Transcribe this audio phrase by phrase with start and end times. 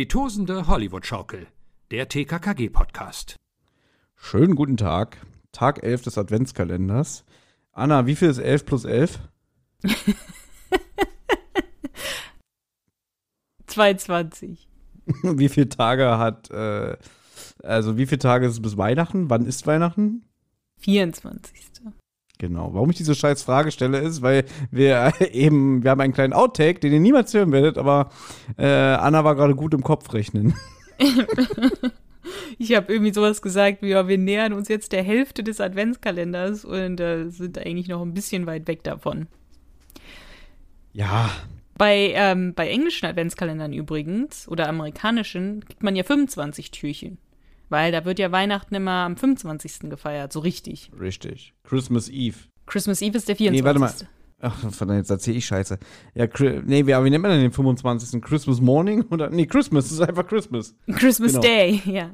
[0.00, 1.46] Die tosende Hollywood-Schaukel,
[1.90, 3.36] der TKKG-Podcast.
[4.16, 5.18] Schönen guten Tag.
[5.52, 7.26] Tag 11 des Adventskalenders.
[7.72, 9.18] Anna, wie viel ist 11 plus 11?
[13.66, 14.70] 22.
[15.22, 16.96] wie viele Tage hat, äh,
[17.62, 19.28] also wie viele Tage ist es bis Weihnachten?
[19.28, 20.24] Wann ist Weihnachten?
[20.78, 21.60] 24.
[22.40, 22.72] Genau.
[22.72, 26.80] Warum ich diese scheiß Frage stelle, ist, weil wir eben, wir haben einen kleinen Outtake,
[26.80, 28.08] den ihr niemals hören werdet, aber
[28.56, 30.54] äh, Anna war gerade gut im Kopf rechnen.
[32.58, 36.64] ich habe irgendwie sowas gesagt wie, ja, wir nähern uns jetzt der Hälfte des Adventskalenders
[36.64, 39.26] und äh, sind eigentlich noch ein bisschen weit weg davon.
[40.94, 41.28] Ja.
[41.76, 47.18] Bei, ähm, bei englischen Adventskalendern übrigens oder amerikanischen kriegt man ja 25 Türchen.
[47.70, 49.88] Weil da wird ja Weihnachten immer am 25.
[49.88, 50.90] gefeiert, so richtig.
[51.00, 51.54] Richtig.
[51.64, 52.36] Christmas Eve.
[52.66, 53.62] Christmas Eve ist der 24.
[53.62, 53.92] Nee, warte mal.
[54.42, 55.78] Ach, verdammt, jetzt erzähl ich Scheiße.
[56.14, 56.26] Ja,
[56.64, 58.20] nee, wie, wie nennt man denn den 25.
[58.22, 59.04] Christmas Morning?
[59.10, 60.74] Oder, nee, Christmas, das ist einfach Christmas.
[60.96, 61.42] Christmas genau.
[61.42, 62.10] Day, ja.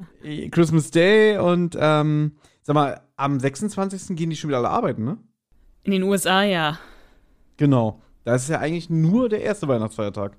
[0.50, 4.16] Christmas Day und, ähm, sag mal, am 26.
[4.16, 5.18] gehen die schon wieder alle arbeiten, ne?
[5.84, 6.78] In den USA, ja.
[7.56, 8.02] Genau.
[8.24, 10.36] Das ist ja eigentlich nur der erste Weihnachtsfeiertag.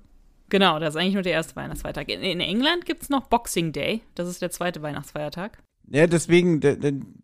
[0.48, 2.08] Genau, das ist eigentlich nur der erste Weihnachtsfeiertag.
[2.08, 4.00] In, in England gibt es noch Boxing Day.
[4.14, 5.58] Das ist der zweite Weihnachtsfeiertag.
[5.90, 6.60] Ja, deswegen,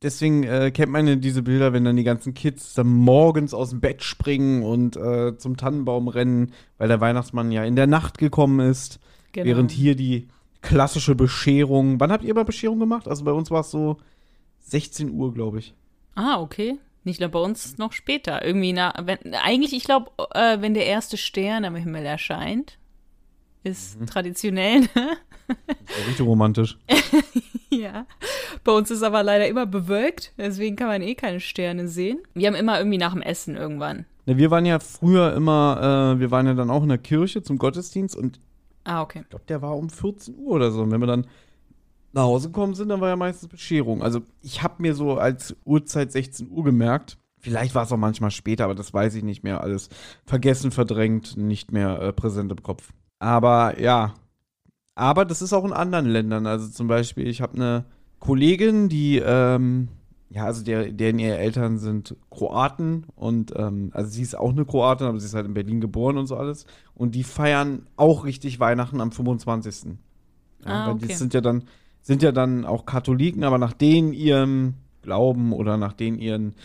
[0.03, 3.71] deswegen äh, kennt man ja diese Bilder, wenn dann die ganzen Kids dann morgens aus
[3.71, 8.17] dem Bett springen und äh, zum Tannenbaum rennen, weil der Weihnachtsmann ja in der Nacht
[8.17, 9.01] gekommen ist.
[9.33, 9.47] Genau.
[9.47, 10.29] Während hier die
[10.63, 12.01] klassische Bescherung.
[12.01, 13.07] Wann habt ihr mal Bescherung gemacht?
[13.07, 13.99] Also bei uns war es so
[14.61, 15.75] 16 Uhr, glaube ich.
[16.15, 16.79] Ah, okay.
[17.03, 18.43] Nicht nur bei uns noch später.
[18.43, 22.79] Irgendwie na, wenn, eigentlich, ich glaube, äh, wenn der erste Stern am Himmel erscheint,
[23.65, 24.07] ist mhm.
[24.07, 24.81] traditionell.
[24.81, 25.17] Ne?
[26.09, 26.79] Richtig romantisch.
[27.71, 28.07] ja.
[28.63, 32.23] Bei uns ist aber leider immer bewölkt, deswegen kann man eh keine Sterne sehen.
[32.35, 34.07] Wir haben immer irgendwie nach dem Essen irgendwann.
[34.27, 37.43] Ja, wir waren ja früher immer, äh, wir waren ja dann auch in der Kirche
[37.43, 38.41] zum Gottesdienst und
[38.85, 39.21] ah, okay.
[39.23, 40.83] ich glaube, der war um 14 Uhr oder so.
[40.83, 41.27] Und wenn wir dann
[42.13, 44.03] nach Hause gekommen sind, dann war ja meistens Bescherung.
[44.03, 47.19] Also ich habe mir so als Uhrzeit 16 Uhr gemerkt.
[47.39, 49.61] Vielleicht war es auch manchmal später, aber das weiß ich nicht mehr.
[49.61, 49.91] Alles
[50.25, 52.93] vergessen, verdrängt, nicht mehr äh, präsent im Kopf.
[53.25, 54.13] Aber ja,
[54.95, 56.47] aber das ist auch in anderen Ländern.
[56.47, 57.85] Also zum Beispiel, ich habe eine
[58.19, 59.89] Kollegin, die, ähm,
[60.29, 64.67] ja, also der, deren ihre Eltern sind Kroaten und ähm, also sie ist auch eine
[64.67, 66.67] Kroatin, aber sie ist halt in Berlin geboren und so alles.
[66.95, 69.97] Und die feiern auch richtig Weihnachten am 25.
[70.67, 71.07] Ja, ah, okay.
[71.07, 71.65] Die sind ja dann,
[72.03, 76.57] sind ja dann auch Katholiken, aber nach denen ihrem Glauben oder nach denen ihren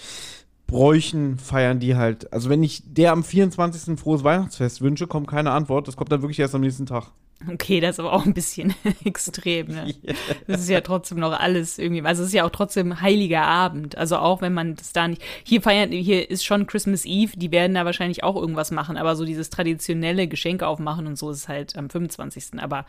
[0.69, 2.31] Bräuchen feiern die halt.
[2.31, 3.87] Also wenn ich der am 24.
[3.87, 5.87] ein frohes Weihnachtsfest wünsche, kommt keine Antwort.
[5.87, 7.11] Das kommt dann wirklich erst am nächsten Tag.
[7.51, 8.75] Okay, das ist aber auch ein bisschen
[9.05, 9.67] extrem.
[9.67, 9.95] Ne?
[10.47, 12.03] Das ist ja trotzdem noch alles irgendwie.
[12.03, 13.97] Also es ist ja auch trotzdem heiliger Abend.
[13.97, 15.21] Also auch wenn man das da nicht.
[15.43, 17.31] Hier feiern, hier ist schon Christmas Eve.
[17.35, 18.97] Die werden da wahrscheinlich auch irgendwas machen.
[18.97, 22.59] Aber so dieses traditionelle Geschenke aufmachen und so ist halt am 25.
[22.59, 22.85] Aber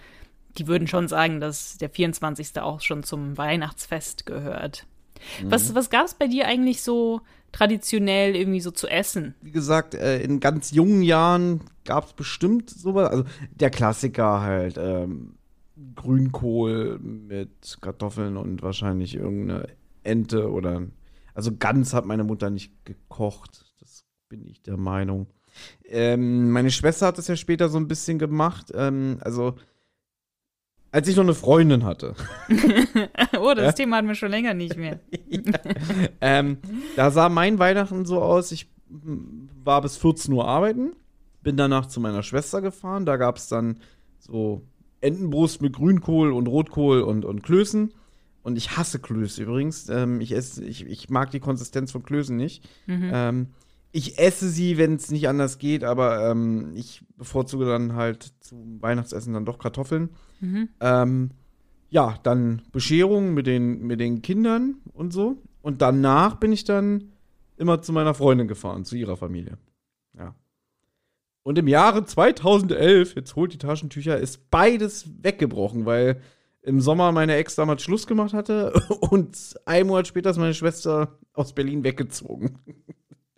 [0.59, 2.61] die würden schon sagen, dass der 24.
[2.61, 4.87] auch schon zum Weihnachtsfest gehört.
[5.43, 5.51] Mhm.
[5.51, 7.21] Was, was gab es bei dir eigentlich so
[7.53, 9.34] traditionell irgendwie so zu essen?
[9.43, 13.11] Wie gesagt, äh, in ganz jungen Jahren gab es bestimmt sowas.
[13.11, 15.34] Also der Klassiker halt, ähm,
[15.94, 19.69] Grünkohl mit Kartoffeln und wahrscheinlich irgendeine
[20.03, 20.83] Ente oder.
[21.34, 23.65] Also ganz hat meine Mutter nicht gekocht.
[23.81, 25.27] Das bin ich der Meinung.
[25.84, 28.72] Ähm, meine Schwester hat das ja später so ein bisschen gemacht.
[28.75, 29.56] Ähm, also
[30.93, 32.15] als ich noch eine Freundin hatte.
[33.41, 33.73] oh, das ja?
[33.73, 35.01] Thema hatten wir schon länger nicht mehr.
[35.28, 35.41] ja.
[36.21, 36.59] ähm,
[36.97, 40.97] da sah mein Weihnachten so aus, ich war bis 14 Uhr arbeiten,
[41.43, 43.79] bin danach zu meiner Schwester gefahren, da gab es dann
[44.19, 44.62] so
[45.00, 47.93] Entenbrust mit Grünkohl und Rotkohl und, und Klößen.
[48.43, 49.88] Und ich hasse Klöße übrigens.
[49.91, 52.69] Ähm, ich, esse, ich, ich mag die Konsistenz von Klößen nicht.
[52.87, 53.11] Mhm.
[53.12, 53.47] Ähm,
[53.92, 58.81] ich esse sie, wenn es nicht anders geht, aber ähm, ich bevorzuge dann halt zum
[58.81, 60.10] Weihnachtsessen dann doch Kartoffeln.
[60.40, 60.69] Mhm.
[60.81, 61.31] Ähm,
[61.88, 65.42] ja, dann Bescherung mit den, mit den Kindern und so.
[65.60, 67.12] Und danach bin ich dann
[67.56, 69.58] immer zu meiner Freundin gefahren, zu ihrer Familie.
[70.16, 70.34] Ja.
[71.42, 76.20] Und im Jahre 2011, jetzt holt die Taschentücher, ist beides weggebrochen, weil
[76.62, 78.72] im Sommer meine Ex damals Schluss gemacht hatte
[79.10, 82.58] und ein Monat später ist meine Schwester aus Berlin weggezogen.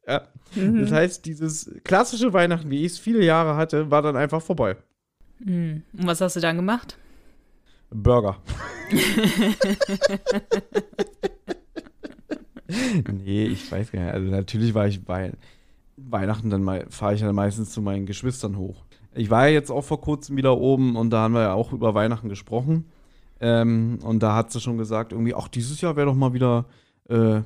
[0.06, 0.22] Ja.
[0.54, 0.82] Mhm.
[0.82, 4.76] Das heißt, dieses klassische Weihnachten, wie ich es viele Jahre hatte, war dann einfach vorbei.
[5.38, 5.82] Mhm.
[5.96, 6.98] Und was hast du dann gemacht?
[7.90, 8.38] Burger.
[13.12, 14.14] nee, ich weiß gar nicht.
[14.14, 15.32] Also natürlich war ich bei
[15.96, 18.84] Weihnachten dann mal, fahre ich dann meistens zu meinen Geschwistern hoch.
[19.14, 21.72] Ich war ja jetzt auch vor kurzem wieder oben und da haben wir ja auch
[21.72, 22.86] über Weihnachten gesprochen.
[23.40, 26.66] Ähm, und da hat sie schon gesagt, irgendwie, ach, dieses Jahr wäre doch mal wieder
[27.08, 27.42] äh,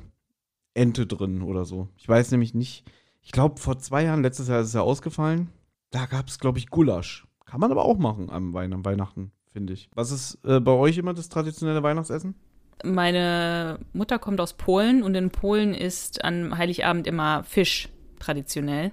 [0.77, 1.89] Ente drin oder so.
[1.97, 2.85] Ich weiß nämlich nicht.
[3.21, 5.49] Ich glaube, vor zwei Jahren, letztes Jahr ist es ja ausgefallen.
[5.91, 7.25] Da gab es, glaube ich, Gulasch.
[7.45, 9.89] Kann man aber auch machen am, Wein am Weihnachten, finde ich.
[9.95, 12.35] Was ist äh, bei euch immer das traditionelle Weihnachtsessen?
[12.83, 17.89] Meine Mutter kommt aus Polen und in Polen ist an Heiligabend immer Fisch
[18.19, 18.91] traditionell.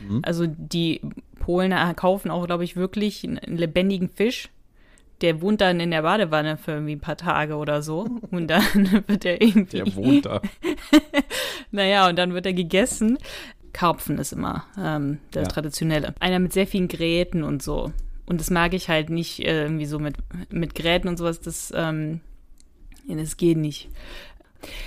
[0.00, 0.20] Mhm.
[0.22, 1.00] Also die
[1.38, 4.50] Polen kaufen auch, glaube ich, wirklich einen lebendigen Fisch.
[5.20, 8.06] Der wohnt dann in der Badewanne für irgendwie ein paar Tage oder so.
[8.30, 8.62] Und dann
[9.06, 9.78] wird er irgendwie.
[9.78, 10.42] Der wohnt da.
[11.70, 13.18] naja, und dann wird er gegessen.
[13.72, 15.48] Karpfen ist immer ähm, der ja.
[15.48, 16.14] traditionelle.
[16.20, 17.92] Einer mit sehr vielen Gräten und so.
[18.26, 20.16] Und das mag ich halt nicht äh, irgendwie so mit,
[20.50, 21.40] mit Gräten und sowas.
[21.40, 22.20] Das, ähm,
[23.06, 23.88] das geht nicht.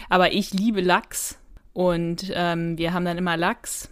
[0.09, 1.39] Aber ich liebe Lachs
[1.73, 3.89] und ähm, wir haben dann immer Lachs.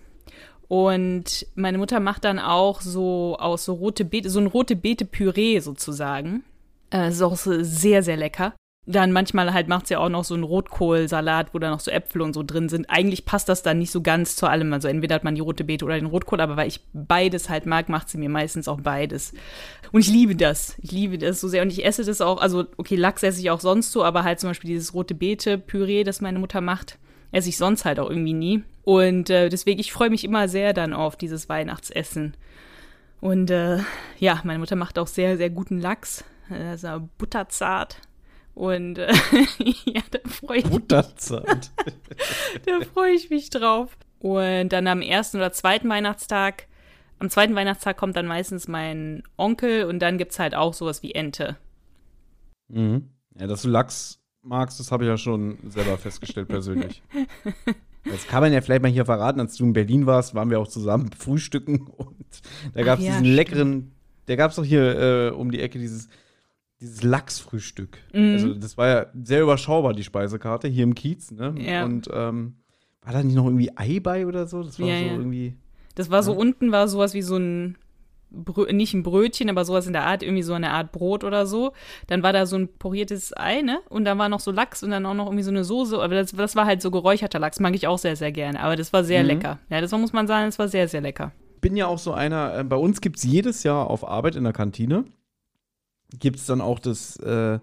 [0.68, 5.60] Und meine Mutter macht dann auch so aus so rote Beete, so ein rote Beete-Püree
[5.62, 6.44] sozusagen.
[6.92, 8.54] Äh, ist auch sehr, sehr lecker.
[8.86, 12.22] Dann manchmal halt macht sie auch noch so einen Rotkohlsalat, wo da noch so Äpfel
[12.22, 12.90] und so drin sind.
[12.90, 14.74] Eigentlich passt das dann nicht so ganz zu allem.
[14.74, 17.66] Also entweder hat man die rote Beete oder den Rotkohl, aber weil ich beides halt
[17.68, 19.34] mag, macht sie mir meistens auch beides.
[19.92, 20.76] Und ich liebe das.
[20.82, 21.62] Ich liebe das so sehr.
[21.62, 24.40] Und ich esse das auch, also okay, Lachs esse ich auch sonst so, aber halt
[24.40, 26.98] zum Beispiel dieses rote Beete-Püree, das meine Mutter macht,
[27.32, 28.64] esse ich sonst halt auch irgendwie nie.
[28.86, 32.36] Und äh, deswegen, ich freue mich immer sehr dann auf dieses Weihnachtsessen.
[33.22, 33.80] Und äh,
[34.18, 36.24] ja, meine Mutter macht auch sehr, sehr guten Lachs.
[36.50, 37.98] Also butterzart.
[38.54, 39.12] Und äh,
[39.86, 41.72] ja, da freue ich Butterzart.
[42.66, 43.98] da freue ich mich drauf.
[44.20, 46.68] Und dann am ersten oder zweiten Weihnachtstag,
[47.20, 51.04] am zweiten Weihnachtstag kommt dann meistens mein Onkel und dann gibt es halt auch sowas
[51.04, 51.58] wie Ente.
[52.68, 53.10] Mhm.
[53.40, 57.02] Ja, dass du Lachs magst, das habe ich ja schon selber festgestellt persönlich.
[58.06, 60.60] Das kann man ja vielleicht mal hier verraten, als du in Berlin warst, waren wir
[60.60, 62.42] auch zusammen frühstücken und
[62.74, 63.36] da gab es ja, diesen stimmt.
[63.36, 63.92] leckeren,
[64.28, 66.08] der gab es doch hier äh, um die Ecke dieses
[66.82, 67.98] dieses Lachsfrühstück.
[68.14, 68.34] Mhm.
[68.34, 71.54] Also das war ja sehr überschaubar, die Speisekarte, hier im Kiez, ne?
[71.58, 71.84] Ja.
[71.86, 72.56] Und ähm,
[73.02, 74.64] war da nicht noch irgendwie Ei bei oder so?
[74.64, 75.12] Das war ja, so ja.
[75.14, 75.56] irgendwie.
[75.96, 77.78] Das war so unten, war sowas wie so ein
[78.32, 81.46] Brö nicht ein Brötchen, aber sowas in der Art, irgendwie so eine Art Brot oder
[81.46, 81.74] so.
[82.08, 83.80] Dann war da so ein poriertes Ei, ne?
[83.90, 86.00] Und da war noch so Lachs und dann auch noch irgendwie so eine Soße.
[86.00, 88.60] Aber das, das war halt so geräucherter Lachs, mag ich auch sehr, sehr gerne.
[88.60, 89.28] Aber das war sehr mhm.
[89.28, 89.60] lecker.
[89.70, 91.32] Ja, das muss man sagen, das war sehr, sehr lecker.
[91.60, 94.44] Bin ja auch so einer, äh, bei uns gibt es jedes Jahr auf Arbeit in
[94.44, 95.06] der Kantine
[96.18, 97.60] gibt es dann auch das äh,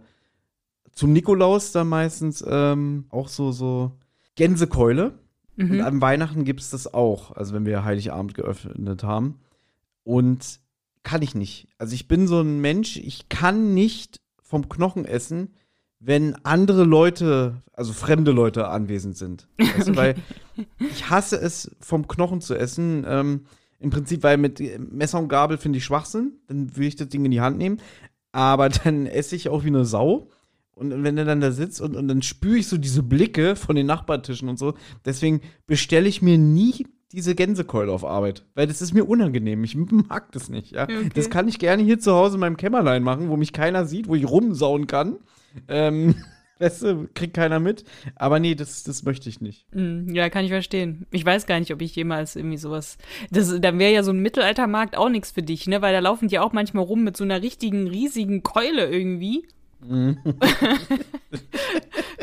[0.96, 3.92] zum Nikolaus dann meistens ähm, auch so, so
[4.34, 5.18] Gänsekeule.
[5.56, 5.70] Mhm.
[5.70, 9.38] Und an Weihnachten gibt es das auch, also wenn wir Heiligabend geöffnet haben.
[10.04, 10.60] Und
[11.02, 11.68] kann ich nicht.
[11.78, 15.54] Also ich bin so ein Mensch, ich kann nicht vom Knochen essen,
[16.00, 19.48] wenn andere Leute, also fremde Leute anwesend sind.
[19.58, 20.14] Weißt du, weil
[20.78, 23.04] ich hasse es, vom Knochen zu essen.
[23.06, 23.46] Ähm,
[23.78, 24.60] Im Prinzip, weil mit
[24.92, 26.32] Messer und Gabel finde ich Schwachsinn.
[26.48, 27.80] Dann will ich das Ding in die Hand nehmen
[28.36, 30.28] aber dann esse ich auch wie eine Sau.
[30.74, 33.76] Und wenn er dann da sitzt und, und dann spüre ich so diese Blicke von
[33.76, 34.74] den Nachbartischen und so.
[35.06, 39.64] Deswegen bestelle ich mir nie diese Gänsekeule auf Arbeit, weil das ist mir unangenehm.
[39.64, 40.72] Ich mag das nicht.
[40.72, 40.82] Ja?
[40.82, 41.08] Okay.
[41.14, 44.06] Das kann ich gerne hier zu Hause in meinem Kämmerlein machen, wo mich keiner sieht,
[44.06, 45.16] wo ich rumsauen kann.
[45.66, 46.16] Ähm,
[46.58, 47.84] Weißt du, kriegt keiner mit.
[48.14, 49.66] Aber nee, das, das möchte ich nicht.
[49.74, 51.06] Mm, ja, kann ich verstehen.
[51.10, 52.96] Ich weiß gar nicht, ob ich jemals irgendwie sowas.
[53.30, 55.82] Das, dann wäre ja so ein Mittelaltermarkt auch nichts für dich, ne?
[55.82, 59.46] Weil da laufen die auch manchmal rum mit so einer richtigen, riesigen Keule irgendwie.
[59.86, 60.18] Mhm.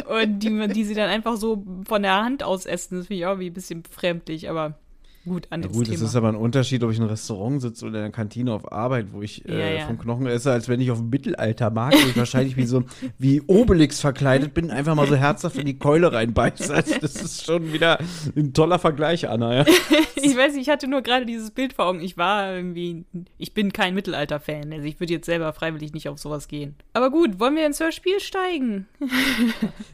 [0.08, 2.98] Und die, die sie dann einfach so von der Hand aus essen.
[2.98, 4.80] Das finde ich auch wie ein bisschen fremdlich, aber
[5.25, 5.96] Gut, anderes ja, gut, Thema.
[5.96, 8.51] es ist aber ein Unterschied, ob ich in einem Restaurant sitze oder in einer Kantine
[8.51, 9.88] auf Arbeit, wo ich äh, ja, ja.
[9.88, 12.84] vom Knochen esse, als wenn ich auf dem Mittelaltermarkt, wo ich wahrscheinlich wie so
[13.18, 16.74] wie Obelix verkleidet bin, einfach mal so herzhaft in die Keule reinbeiße.
[16.74, 18.00] Also das ist schon wieder
[18.36, 19.56] ein toller Vergleich, Anna.
[19.56, 19.65] Ja.
[20.15, 22.01] ich weiß, ich hatte nur gerade dieses Bild vor Augen.
[22.01, 23.06] Ich war irgendwie,
[23.38, 24.74] ich bin kein Mittelalter-Fan.
[24.74, 26.75] Also ich würde jetzt selber freiwillig nicht auf sowas gehen.
[26.92, 28.88] Aber gut, wollen wir ins Hörspiel steigen?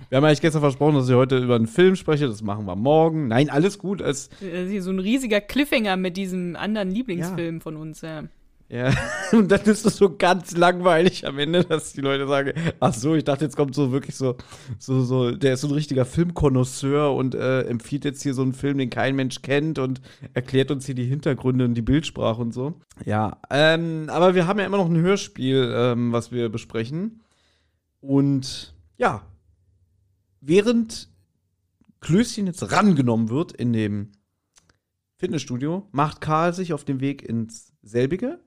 [0.09, 2.27] wir haben eigentlich gestern versprochen, dass ich heute über einen Film spreche.
[2.27, 3.27] Das machen wir morgen.
[3.27, 4.01] Nein, alles gut.
[4.01, 7.61] Es, hier so ein riesen riesiger Cliffhanger mit diesem anderen Lieblingsfilm ja.
[7.61, 8.23] von uns, ja.
[8.71, 8.93] Ja,
[9.31, 13.15] und dann ist es so ganz langweilig am Ende, dass die Leute sagen, ach so,
[13.15, 14.35] ich dachte, jetzt kommt so wirklich so,
[14.77, 18.53] so, so, der ist so ein richtiger Filmkonnoisseur und äh, empfiehlt jetzt hier so einen
[18.53, 20.01] Film, den kein Mensch kennt und
[20.35, 22.75] erklärt uns hier die Hintergründe und die Bildsprache und so.
[23.05, 27.21] Ja, ähm, aber wir haben ja immer noch ein Hörspiel, ähm, was wir besprechen.
[28.01, 29.23] Und ja,
[30.41, 31.09] während
[32.01, 34.11] Klößchen jetzt rangenommen wird in dem
[35.19, 38.39] Fitnessstudio macht Karl sich auf den Weg ins selbige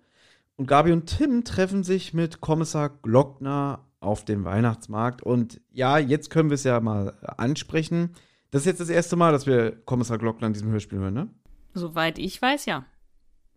[0.57, 5.23] und Gabi und Tim treffen sich mit Kommissar Glockner auf dem Weihnachtsmarkt.
[5.23, 8.11] Und ja, jetzt können wir es ja mal ansprechen.
[8.51, 11.29] Das ist jetzt das erste Mal, dass wir Kommissar Glockner in diesem Hörspiel hören, ne?
[11.75, 12.85] Soweit ich weiß, ja.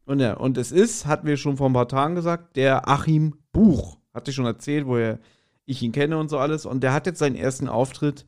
[0.05, 3.35] Und ja, und es ist, hatten wir schon vor ein paar Tagen gesagt, der Achim
[3.51, 3.97] Buch.
[4.13, 5.19] Hatte ich schon erzählt, woher
[5.65, 6.65] ich ihn kenne und so alles.
[6.65, 8.25] Und der hat jetzt seinen ersten Auftritt.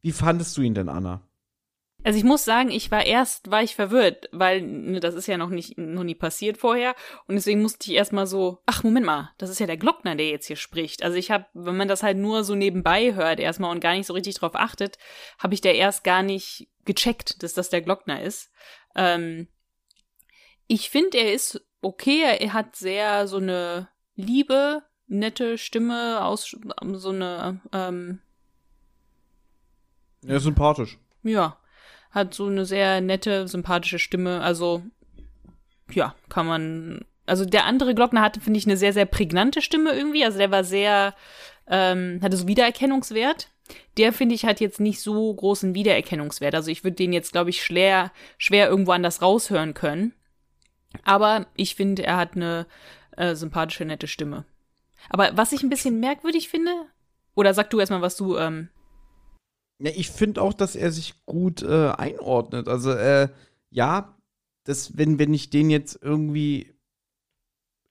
[0.00, 1.20] Wie fandest du ihn denn, Anna?
[2.04, 5.36] Also ich muss sagen, ich war erst, war ich verwirrt, weil ne, das ist ja
[5.36, 6.94] noch nicht, noch nie passiert vorher
[7.26, 10.28] und deswegen musste ich erstmal so, ach Moment mal, das ist ja der Glockner, der
[10.28, 11.02] jetzt hier spricht.
[11.02, 14.06] Also ich habe, wenn man das halt nur so nebenbei hört erstmal und gar nicht
[14.06, 14.96] so richtig drauf achtet,
[15.38, 18.52] habe ich da erst gar nicht gecheckt, dass das der Glockner ist.
[18.94, 19.48] Ähm,
[20.68, 26.56] ich finde, er ist okay, er hat sehr so eine liebe, nette Stimme aus
[26.92, 28.20] so eine ähm,
[30.26, 30.98] Er ist sympathisch.
[31.22, 31.58] ja,
[32.10, 34.40] hat so eine sehr nette, sympathische Stimme.
[34.40, 34.82] Also,
[35.90, 37.04] ja, kann man.
[37.26, 40.24] Also der andere Glockner hatte, finde ich, eine sehr, sehr prägnante Stimme irgendwie.
[40.24, 41.14] Also der war sehr,
[41.66, 43.50] ähm, hatte so Wiedererkennungswert.
[43.98, 46.54] Der, finde ich, hat jetzt nicht so großen Wiedererkennungswert.
[46.54, 50.14] Also ich würde den jetzt, glaube ich, schwer, schwer irgendwo anders raushören können.
[51.04, 52.66] Aber ich finde, er hat eine
[53.18, 54.46] äh, sympathische, nette Stimme.
[55.10, 56.72] Aber was ich ein bisschen merkwürdig finde,
[57.34, 58.68] oder sag du erstmal, was du ähm,
[59.80, 62.68] Ja, ich finde auch, dass er sich gut äh, einordnet.
[62.68, 63.28] Also, äh,
[63.70, 64.16] ja,
[64.64, 66.74] das, wenn, wenn ich den jetzt irgendwie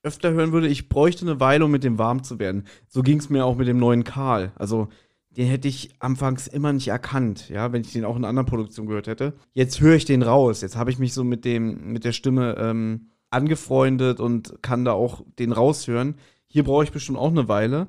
[0.04, 2.66] öfter hören würde, ich bräuchte eine Weile, um mit dem warm zu werden.
[2.88, 4.52] So ging es mir auch mit dem neuen Karl.
[4.56, 4.90] Also,
[5.38, 8.48] den hätte ich anfangs immer nicht erkannt, ja, wenn ich den auch in einer anderen
[8.48, 9.34] Produktion gehört hätte.
[9.54, 10.62] Jetzt höre ich den raus.
[10.62, 14.94] Jetzt habe ich mich so mit dem, mit der Stimme ähm, angefreundet und kann da
[14.94, 16.16] auch den raushören.
[16.48, 17.88] Hier brauche ich bestimmt auch eine Weile.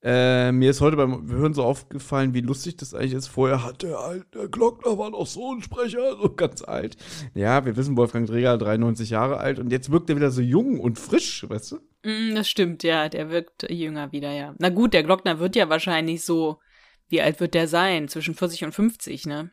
[0.00, 3.26] Äh, mir ist heute beim Hören so aufgefallen, wie lustig das eigentlich ist.
[3.26, 6.96] Vorher hat der alte Glockner war noch so ein Sprecher, so ganz alt.
[7.34, 10.78] Ja, wir wissen, Wolfgang Dreger 93 Jahre alt und jetzt wirkt er wieder so jung
[10.78, 11.76] und frisch, weißt du?
[12.04, 14.54] Mm, Das stimmt, ja, der wirkt jünger wieder, ja.
[14.58, 16.60] Na gut, der Glockner wird ja wahrscheinlich so,
[17.08, 18.06] wie alt wird der sein?
[18.06, 19.50] Zwischen 40 und 50, ne?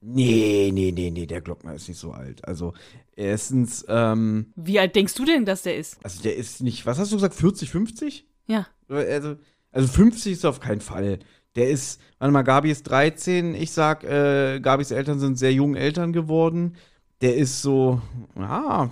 [0.00, 2.46] Nee, nee, nee, nee, der Glockner ist nicht so alt.
[2.46, 2.74] Also,
[3.14, 5.98] erstens, ähm, Wie alt denkst du denn, dass der ist?
[6.02, 8.26] also der ist nicht, was hast du gesagt, 40, 50?
[8.46, 8.66] Ja.
[8.88, 9.36] Also,
[9.72, 11.18] also 50 ist auf keinen Fall.
[11.56, 13.54] Der ist, warte mal, Gabi ist 13.
[13.54, 16.76] Ich sag, äh, Gabis Eltern sind sehr jung Eltern geworden.
[17.22, 18.00] Der ist so,
[18.36, 18.90] ja,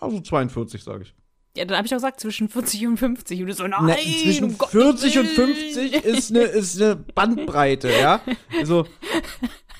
[0.00, 1.14] also 42, sage ich.
[1.56, 3.42] Ja, dann habe ich auch gesagt, zwischen 40 und 50.
[3.42, 5.54] Und so, nein, Ne, zwischen um Gottes 40 und Willen.
[5.54, 8.20] 50 ist eine, ist eine Bandbreite, ja.
[8.58, 8.86] Also,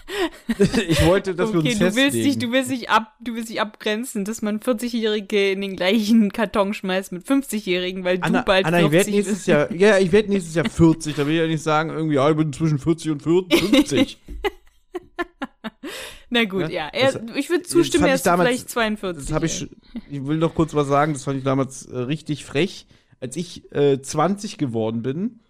[0.89, 2.25] ich wollte, dass wir Okay, uns du willst, festlegen.
[2.27, 6.31] dich, du, willst dich ab, du willst dich abgrenzen, dass man 40-Jährige in den gleichen
[6.33, 9.47] Karton schmeißt mit 50-Jährigen, weil du Anna, bald Anna, ich 40 werde nächstes bist.
[9.49, 11.15] Jahr, ja, ich werde nächstes Jahr 40.
[11.17, 14.19] Da will ich ja nicht sagen, irgendwie, ja, ich bin zwischen 40 und 50.
[16.31, 16.89] Na gut, Ja, ja.
[16.93, 19.29] Er, ich würde zustimmen, er ich ist damals- vielleicht 42.
[19.29, 19.69] Das ich,
[20.11, 22.87] ich will noch kurz was sagen, das fand ich damals äh, richtig frech.
[23.21, 25.41] Als ich äh, 20 geworden bin,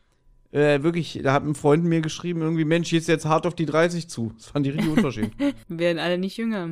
[0.54, 3.66] äh, wirklich, da hat ein Freund mir geschrieben, irgendwie, Mensch, jetzt jetzt hart auf die
[3.66, 4.32] 30 zu.
[4.36, 5.34] Das fand ich richtig unverschämt.
[5.68, 6.70] Wir werden alle nicht jünger.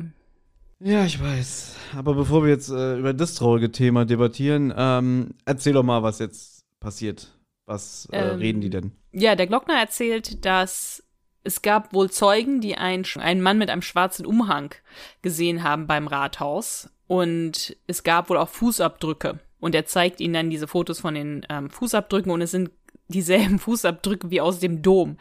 [0.79, 1.75] ja, ich weiß.
[1.95, 6.19] Aber bevor wir jetzt äh, über das traurige Thema debattieren, ähm, erzähl doch mal, was
[6.19, 7.29] jetzt passiert.
[7.65, 8.91] Was äh, Ähm, reden die denn?
[9.11, 11.03] Ja, der Glockner erzählt, dass
[11.43, 14.73] es gab wohl Zeugen, die einen, einen Mann mit einem schwarzen Umhang
[15.21, 16.89] gesehen haben beim Rathaus.
[17.07, 19.39] Und es gab wohl auch Fußabdrücke.
[19.59, 22.71] Und er zeigt ihnen dann diese Fotos von den ähm, Fußabdrücken und es sind
[23.07, 25.17] dieselben Fußabdrücke wie aus dem Dom.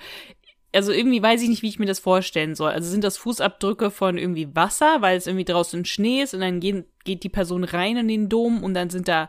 [0.74, 2.70] Also irgendwie weiß ich nicht, wie ich mir das vorstellen soll.
[2.70, 6.60] Also sind das Fußabdrücke von irgendwie Wasser, weil es irgendwie draußen Schnee ist und dann
[6.60, 9.28] gehen, geht die Person rein in den Dom und dann sind da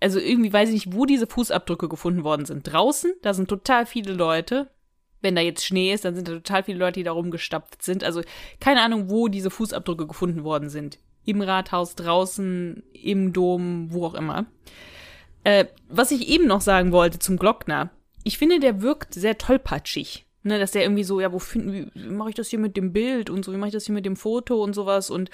[0.00, 2.64] also irgendwie weiß ich nicht, wo diese Fußabdrücke gefunden worden sind.
[2.64, 4.70] Draußen, da sind total viele Leute.
[5.20, 8.04] Wenn da jetzt Schnee ist, dann sind da total viele Leute, die da rumgestapft sind.
[8.04, 8.22] Also
[8.60, 10.98] keine Ahnung, wo diese Fußabdrücke gefunden worden sind.
[11.24, 14.46] Im Rathaus, draußen, im Dom, wo auch immer.
[15.48, 17.88] Äh, was ich eben noch sagen wollte zum Glockner.
[18.22, 20.26] Ich finde, der wirkt sehr tollpatschig.
[20.42, 22.76] Ne, dass der irgendwie so, ja, wo finden, wie, wie mache ich das hier mit
[22.76, 25.08] dem Bild und so, wie mache ich das hier mit dem Foto und sowas.
[25.08, 25.30] Und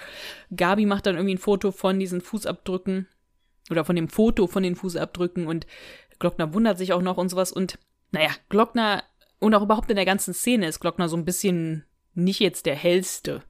[0.55, 3.09] Gabi macht dann irgendwie ein Foto von diesen Fußabdrücken
[3.71, 5.67] oder von dem Foto von den Fußabdrücken und
[6.21, 7.79] Glockner wundert sich auch noch und sowas und
[8.13, 9.03] naja, Glockner
[9.41, 12.77] und auch überhaupt in der ganzen Szene ist Glockner so ein bisschen nicht jetzt der
[12.77, 13.43] hellste.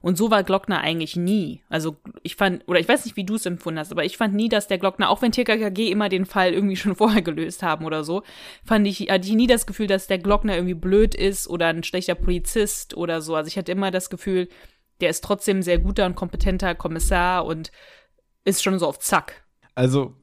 [0.00, 1.62] Und so war Glockner eigentlich nie.
[1.68, 4.34] Also ich fand, oder ich weiß nicht, wie du es empfunden hast, aber ich fand
[4.34, 7.84] nie, dass der Glockner, auch wenn TKKG immer den Fall irgendwie schon vorher gelöst haben
[7.84, 8.22] oder so,
[8.64, 11.82] fand ich, hatte ich nie das Gefühl, dass der Glockner irgendwie blöd ist oder ein
[11.82, 13.34] schlechter Polizist oder so.
[13.34, 14.48] Also ich hatte immer das Gefühl,
[15.00, 17.72] der ist trotzdem ein sehr guter und kompetenter Kommissar und
[18.44, 19.44] ist schon so auf Zack.
[19.74, 20.14] Also,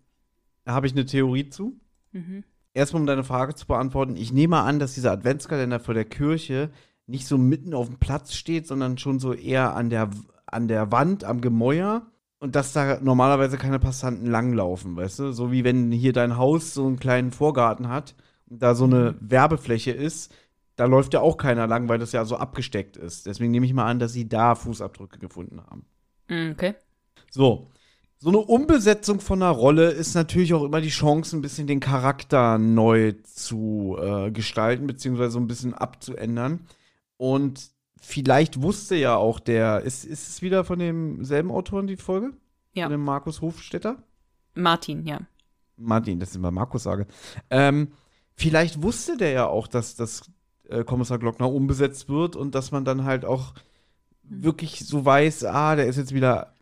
[0.63, 1.79] da habe ich eine Theorie zu.
[2.11, 2.43] Mhm.
[2.73, 4.15] Erstmal, um deine Frage zu beantworten.
[4.15, 6.71] Ich nehme an, dass dieser Adventskalender vor der Kirche
[7.09, 10.09] nicht so mitten auf dem Platz steht, sondern schon so eher an der,
[10.45, 12.07] an der Wand, am Gemäuer.
[12.39, 15.31] Und dass da normalerweise keine Passanten langlaufen, weißt du?
[15.33, 18.15] So wie wenn hier dein Haus so einen kleinen Vorgarten hat
[18.49, 20.33] und da so eine Werbefläche ist,
[20.77, 23.25] da läuft ja auch keiner lang, weil das ja so abgesteckt ist.
[23.25, 25.85] Deswegen nehme ich mal an, dass sie da Fußabdrücke gefunden haben.
[26.29, 26.75] Mm, Okay.
[27.29, 27.69] So.
[28.21, 31.79] So eine Umbesetzung von einer Rolle ist natürlich auch immer die Chance, ein bisschen den
[31.79, 36.67] Charakter neu zu äh, gestalten, beziehungsweise so ein bisschen abzuändern.
[37.19, 42.31] Und vielleicht wusste ja auch der, ist, ist es wieder von demselben Autoren die Folge?
[42.73, 42.85] Ja.
[42.85, 43.97] Von dem Markus Hofstetter?
[44.55, 45.19] Martin, ja.
[45.75, 47.07] Martin, das ist immer Markus sage.
[47.49, 47.89] Ähm,
[48.35, 50.31] vielleicht wusste der ja auch, dass das
[50.69, 53.53] äh, Kommissar Glockner umbesetzt wird und dass man dann halt auch
[54.23, 56.53] wirklich so weiß, ah, der ist jetzt wieder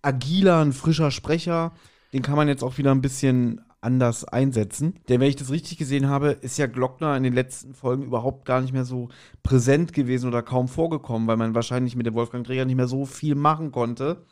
[0.00, 1.72] agiler, ein frischer Sprecher.
[2.14, 4.94] Den kann man jetzt auch wieder ein bisschen anders einsetzen.
[5.08, 8.44] Denn wenn ich das richtig gesehen habe, ist ja Glockner in den letzten Folgen überhaupt
[8.44, 9.08] gar nicht mehr so
[9.42, 13.06] präsent gewesen oder kaum vorgekommen, weil man wahrscheinlich mit dem Wolfgang Dreher nicht mehr so
[13.06, 14.24] viel machen konnte.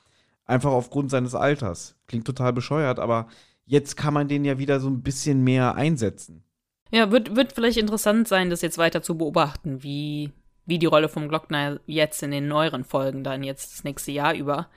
[0.45, 1.97] Einfach aufgrund seines Alters.
[2.09, 3.29] Klingt total bescheuert, aber
[3.65, 6.43] jetzt kann man den ja wieder so ein bisschen mehr einsetzen.
[6.91, 10.33] Ja, wird, wird vielleicht interessant sein, das jetzt weiter zu beobachten, wie,
[10.67, 14.35] wie die Rolle vom Glockner jetzt in den neueren Folgen dann jetzt das nächste Jahr
[14.35, 14.69] über,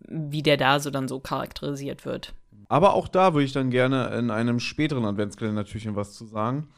[0.00, 2.34] wie der da so dann so charakterisiert wird.
[2.68, 6.68] Aber auch da würde ich dann gerne in einem späteren Adventskalender natürlich was zu sagen.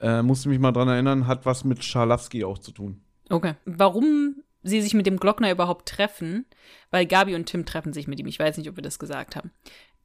[0.00, 3.00] Äh, musste mich mal dran erinnern, hat was mit Scharlowski auch zu tun.
[3.30, 3.54] Okay.
[3.64, 6.44] Warum sie sich mit dem Glockner überhaupt treffen,
[6.90, 8.26] weil Gabi und Tim treffen sich mit ihm.
[8.26, 9.52] Ich weiß nicht, ob wir das gesagt haben.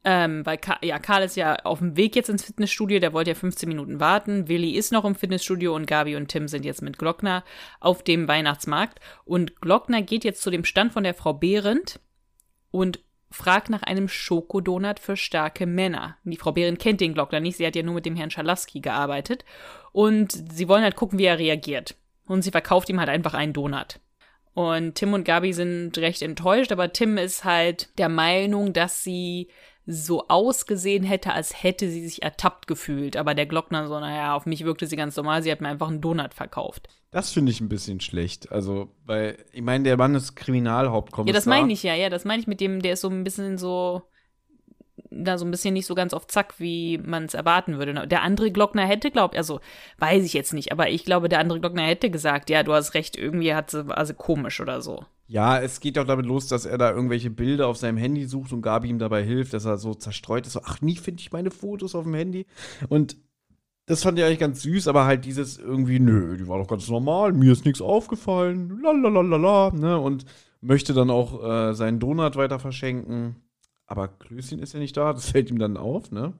[0.03, 3.31] Ähm, weil Ka ja, Karl ist ja auf dem Weg jetzt ins Fitnessstudio, der wollte
[3.31, 4.47] ja 15 Minuten warten.
[4.47, 7.43] Willi ist noch im Fitnessstudio und Gabi und Tim sind jetzt mit Glockner
[7.79, 8.99] auf dem Weihnachtsmarkt.
[9.25, 11.99] Und Glockner geht jetzt zu dem Stand von der Frau Behrendt
[12.71, 12.99] und
[13.31, 16.17] fragt nach einem Schokodonut für starke Männer.
[16.23, 18.81] Die Frau Behrendt kennt den Glockner nicht, sie hat ja nur mit dem Herrn Schalaski
[18.81, 19.45] gearbeitet.
[19.91, 21.95] Und sie wollen halt gucken, wie er reagiert.
[22.27, 23.99] Und sie verkauft ihm halt einfach einen Donut.
[24.53, 29.47] Und Tim und Gabi sind recht enttäuscht, aber Tim ist halt der Meinung, dass sie
[29.91, 33.17] so ausgesehen hätte, als hätte sie sich ertappt gefühlt.
[33.17, 35.89] Aber der Glockner so, naja, auf mich wirkte sie ganz normal, sie hat mir einfach
[35.89, 36.87] einen Donut verkauft.
[37.11, 38.51] Das finde ich ein bisschen schlecht.
[38.51, 41.33] Also, weil, ich meine, der Mann ist Kriminalhauptkommissar.
[41.33, 43.23] Ja, das meine ich ja, ja, das meine ich mit dem, der ist so ein
[43.23, 44.03] bisschen so,
[45.09, 48.07] da so ein bisschen nicht so ganz auf Zack, wie man es erwarten würde.
[48.07, 49.59] Der andere Glockner hätte, glaubt, also
[49.97, 52.93] weiß ich jetzt nicht, aber ich glaube, der andere Glockner hätte gesagt, ja, du hast
[52.93, 55.05] recht, irgendwie hat sie, also komisch oder so.
[55.31, 58.51] Ja, es geht auch damit los, dass er da irgendwelche Bilder auf seinem Handy sucht
[58.51, 60.53] und Gabi ihm dabei hilft, dass er so zerstreut ist.
[60.53, 62.45] So, ach, nie finde ich meine Fotos auf dem Handy.
[62.89, 63.15] Und
[63.85, 66.89] das fand ich eigentlich ganz süß, aber halt dieses irgendwie, nö, die war doch ganz
[66.89, 69.97] normal, mir ist nichts aufgefallen, lalalala, ne?
[69.97, 70.25] Und
[70.59, 73.37] möchte dann auch äh, seinen Donut weiter verschenken.
[73.85, 76.33] Aber Klößchen ist ja nicht da, das fällt ihm dann auf, ne?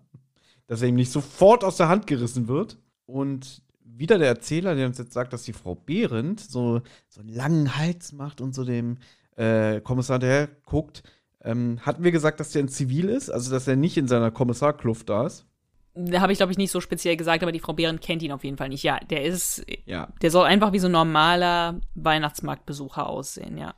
[0.67, 2.77] Dass er ihm nicht sofort aus der Hand gerissen wird.
[3.05, 3.61] Und
[3.97, 7.77] wieder der Erzähler, der uns jetzt sagt, dass die Frau Behrendt so, so einen langen
[7.77, 8.97] Hals macht und so dem
[9.35, 11.03] äh, Kommissar der guckt.
[11.43, 13.29] Ähm, hatten wir gesagt, dass der in Zivil ist?
[13.29, 15.45] Also, dass er nicht in seiner Kommissarkluft da ist?
[15.93, 18.31] Da habe ich, glaube ich, nicht so speziell gesagt, aber die Frau Behrendt kennt ihn
[18.31, 18.83] auf jeden Fall nicht.
[18.83, 20.13] Ja, der ist, Ja.
[20.21, 23.75] der soll einfach wie so ein normaler Weihnachtsmarktbesucher aussehen, ja.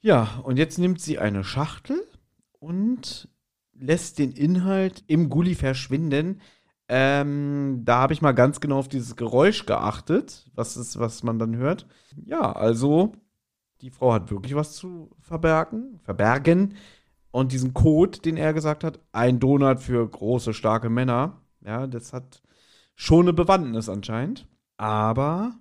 [0.00, 2.00] Ja, und jetzt nimmt sie eine Schachtel
[2.58, 3.28] und
[3.74, 6.40] lässt den Inhalt im Gully verschwinden.
[6.92, 11.38] Ähm, da habe ich mal ganz genau auf dieses Geräusch geachtet, was ist, was man
[11.38, 11.86] dann hört.
[12.24, 13.12] Ja, also
[13.80, 16.74] die Frau hat wirklich was zu verbergen, verbergen.
[17.30, 22.12] Und diesen Code, den er gesagt hat, ein Donut für große, starke Männer, ja, das
[22.12, 22.42] hat
[22.96, 24.48] schon eine Bewandtnis anscheinend.
[24.76, 25.52] Aber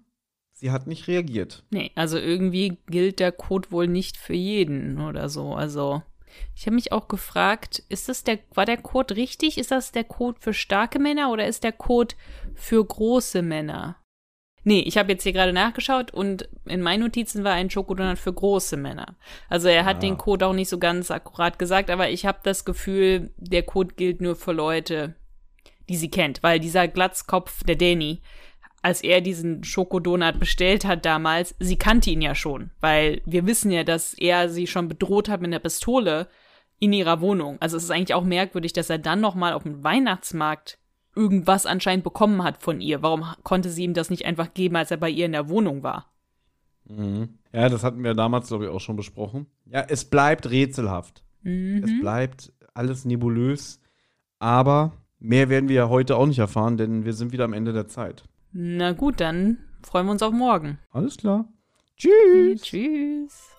[0.51, 1.63] sie hat nicht reagiert.
[1.69, 5.53] Nee, also irgendwie gilt der Code wohl nicht für jeden oder so.
[5.53, 6.01] Also,
[6.55, 9.57] ich habe mich auch gefragt, ist das der, war der Code richtig?
[9.57, 12.15] Ist das der Code für starke Männer oder ist der Code
[12.55, 13.97] für große Männer?
[14.65, 18.33] Nee, ich habe jetzt hier gerade nachgeschaut und in meinen Notizen war ein Schokodonut für
[18.33, 19.15] große Männer.
[19.47, 19.99] Also er hat Ah.
[20.01, 23.95] den Code auch nicht so ganz akkurat gesagt, aber ich habe das Gefühl, der Code
[23.95, 25.15] gilt nur für Leute,
[25.87, 28.21] die sie kennt, weil dieser Glatzkopf, der Danny,
[28.81, 33.71] als er diesen Schokodonut bestellt hat damals, sie kannte ihn ja schon, weil wir wissen
[33.71, 36.27] ja, dass er sie schon bedroht hat mit einer Pistole
[36.79, 37.57] in ihrer Wohnung.
[37.59, 40.77] Also es ist eigentlich auch merkwürdig, dass er dann noch mal auf dem Weihnachtsmarkt
[41.15, 43.01] irgendwas anscheinend bekommen hat von ihr.
[43.01, 45.83] Warum konnte sie ihm das nicht einfach geben, als er bei ihr in der Wohnung
[45.83, 46.11] war?
[47.51, 49.47] Ja, das hatten wir damals, glaube ich, auch schon besprochen.
[49.65, 51.23] Ja, es bleibt rätselhaft.
[51.43, 51.83] Mhm.
[51.83, 53.81] Es bleibt alles nebulös.
[54.39, 57.73] Aber mehr werden wir ja heute auch nicht erfahren, denn wir sind wieder am Ende
[57.73, 58.23] der Zeit.
[58.51, 60.79] Na gut, dann freuen wir uns auf morgen.
[60.91, 61.47] Alles klar.
[61.97, 62.61] Tschüss.
[62.61, 63.58] Tschüss.